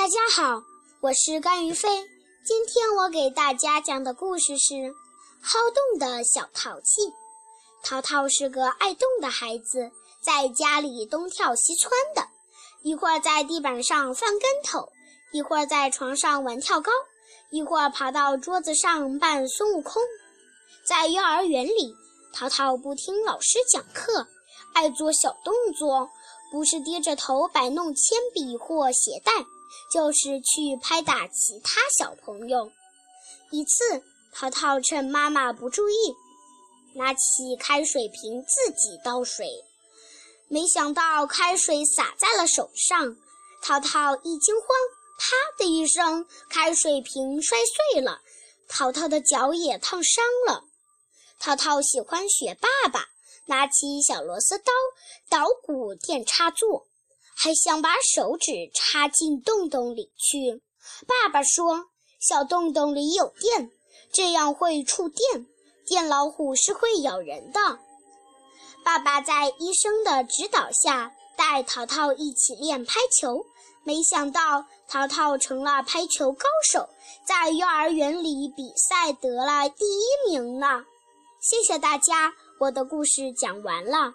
[0.00, 0.62] 大家好，
[1.02, 1.90] 我是甘于飞。
[2.42, 4.74] 今天我给大家讲的故事是
[5.42, 7.02] 《好动的小淘气》。
[7.84, 9.90] 淘淘是个爱动的孩子，
[10.22, 12.26] 在家里东跳西窜的，
[12.82, 14.90] 一会儿在地板上翻跟头，
[15.32, 16.90] 一会儿在床上玩跳高，
[17.50, 20.02] 一会儿爬到桌子上扮孙悟空。
[20.82, 21.94] 在幼儿园里，
[22.32, 24.26] 淘淘不听老师讲课，
[24.72, 26.08] 爱做小动作，
[26.50, 29.44] 不是低着头摆弄铅笔或鞋带。
[29.92, 32.70] 就是去拍打其他小朋友。
[33.50, 34.02] 一次，
[34.32, 35.94] 淘淘趁妈妈不注意，
[36.94, 39.64] 拿起开水瓶自己倒水，
[40.48, 43.16] 没想到开水洒在了手上。
[43.62, 44.66] 淘淘一惊慌，
[45.18, 47.58] 啪的一声，开水瓶摔
[47.92, 48.22] 碎了，
[48.68, 50.64] 淘淘的脚也烫伤了。
[51.38, 53.08] 淘淘喜欢学爸爸，
[53.46, 54.72] 拿起小螺丝刀
[55.28, 56.86] 捣鼓电插座。
[57.42, 60.60] 还想把手指插进洞洞里去。
[61.06, 61.86] 爸爸说
[62.20, 63.70] ：“小洞洞里有电，
[64.12, 65.46] 这样会触电，
[65.86, 67.78] 电老虎是会咬人的。”
[68.84, 73.46] 爸爸在医生的指导下带淘淘一起练拍球，
[73.84, 76.90] 没想到淘淘成了拍球高手，
[77.24, 80.84] 在幼儿园里比赛得了第一名呢。
[81.40, 84.12] 谢谢大家，我的故事讲完了。